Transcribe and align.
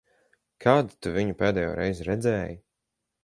Kad 0.65 0.89
tu 1.05 1.11
viņu 1.17 1.37
pēdējoreiz 1.43 2.03
redzēji? 2.09 2.57